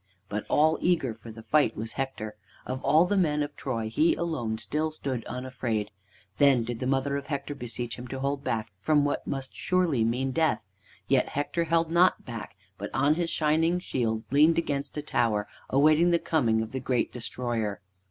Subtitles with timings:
[0.29, 2.35] But all eager for the fight was Hector.
[2.65, 5.91] Of all the men of Troy he alone still stood unafraid.
[6.39, 10.03] Then did the mother of Hector beseech him to hold back from what must surely
[10.03, 10.65] mean death.
[11.07, 16.09] Yet Hector held not back, but on his shining shield leaned against a tower, awaiting
[16.09, 17.79] the coming of the great destroyer.